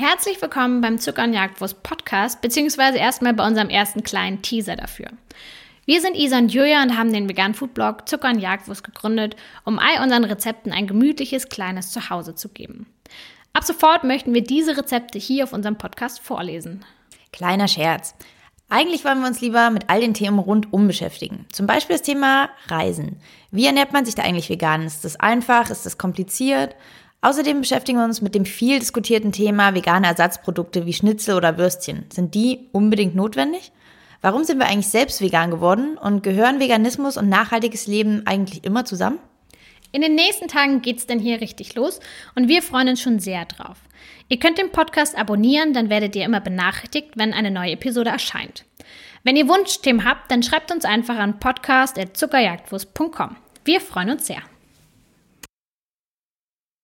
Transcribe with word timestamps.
Herzlich 0.00 0.40
willkommen 0.40 0.80
beim 0.80 0.98
Zucker 0.98 1.24
und 1.24 1.34
Jagdwurst 1.34 1.82
Podcast, 1.82 2.40
beziehungsweise 2.40 2.98
erstmal 2.98 3.34
bei 3.34 3.44
unserem 3.44 3.68
ersten 3.68 4.04
kleinen 4.04 4.42
Teaser 4.42 4.76
dafür. 4.76 5.08
Wir 5.86 6.00
sind 6.00 6.14
Isa 6.14 6.38
und 6.38 6.54
Julia 6.54 6.84
und 6.84 6.96
haben 6.96 7.12
den 7.12 7.28
Vegan 7.28 7.52
Food 7.52 7.74
Blog 7.74 8.08
Zucker 8.08 8.28
und 8.28 8.38
Jagdwurst 8.38 8.84
gegründet, 8.84 9.34
um 9.64 9.80
all 9.80 10.00
unseren 10.00 10.22
Rezepten 10.22 10.70
ein 10.70 10.86
gemütliches 10.86 11.48
kleines 11.48 11.90
Zuhause 11.90 12.36
zu 12.36 12.48
geben. 12.48 12.86
Ab 13.52 13.64
sofort 13.64 14.04
möchten 14.04 14.32
wir 14.34 14.44
diese 14.44 14.76
Rezepte 14.76 15.18
hier 15.18 15.42
auf 15.42 15.52
unserem 15.52 15.78
Podcast 15.78 16.20
vorlesen. 16.20 16.84
Kleiner 17.32 17.66
Scherz. 17.66 18.14
Eigentlich 18.68 19.04
wollen 19.04 19.18
wir 19.18 19.26
uns 19.26 19.40
lieber 19.40 19.70
mit 19.70 19.90
all 19.90 20.00
den 20.00 20.14
Themen 20.14 20.38
rundum 20.38 20.86
beschäftigen. 20.86 21.46
Zum 21.50 21.66
Beispiel 21.66 21.96
das 21.96 22.06
Thema 22.06 22.50
Reisen. 22.68 23.20
Wie 23.50 23.66
ernährt 23.66 23.92
man 23.92 24.04
sich 24.04 24.14
da 24.14 24.22
eigentlich 24.22 24.48
vegan? 24.48 24.82
Ist 24.82 25.04
das 25.04 25.18
einfach? 25.18 25.70
Ist 25.70 25.86
das 25.86 25.98
kompliziert? 25.98 26.76
Außerdem 27.20 27.60
beschäftigen 27.60 27.98
wir 27.98 28.04
uns 28.04 28.22
mit 28.22 28.34
dem 28.36 28.44
viel 28.44 28.78
diskutierten 28.78 29.32
Thema 29.32 29.74
vegane 29.74 30.06
Ersatzprodukte 30.06 30.86
wie 30.86 30.92
Schnitzel 30.92 31.34
oder 31.36 31.58
Würstchen. 31.58 32.06
Sind 32.12 32.34
die 32.34 32.68
unbedingt 32.72 33.16
notwendig? 33.16 33.72
Warum 34.20 34.44
sind 34.44 34.58
wir 34.58 34.66
eigentlich 34.66 34.88
selbst 34.88 35.20
vegan 35.20 35.50
geworden 35.50 35.98
und 35.98 36.22
gehören 36.22 36.60
Veganismus 36.60 37.16
und 37.16 37.28
nachhaltiges 37.28 37.88
Leben 37.88 38.22
eigentlich 38.26 38.64
immer 38.64 38.84
zusammen? 38.84 39.18
In 39.90 40.02
den 40.02 40.14
nächsten 40.14 40.48
Tagen 40.48 40.82
geht's 40.82 41.06
denn 41.06 41.18
hier 41.18 41.40
richtig 41.40 41.74
los 41.74 41.98
und 42.34 42.48
wir 42.48 42.62
freuen 42.62 42.88
uns 42.88 43.00
schon 43.00 43.20
sehr 43.20 43.46
drauf. 43.46 43.78
Ihr 44.28 44.38
könnt 44.38 44.58
den 44.58 44.70
Podcast 44.70 45.16
abonnieren, 45.16 45.72
dann 45.72 45.88
werdet 45.88 46.14
ihr 46.14 46.24
immer 46.24 46.40
benachrichtigt, 46.40 47.12
wenn 47.14 47.32
eine 47.32 47.50
neue 47.50 47.72
Episode 47.72 48.10
erscheint. 48.10 48.64
Wenn 49.24 49.36
ihr 49.36 49.48
Wunschthemen 49.48 50.04
habt, 50.04 50.30
dann 50.30 50.42
schreibt 50.42 50.70
uns 50.70 50.84
einfach 50.84 51.16
an 51.16 51.40
podcast.zuckerjagdwurst.com. 51.40 53.36
Wir 53.64 53.80
freuen 53.80 54.10
uns 54.10 54.26
sehr. 54.26 54.42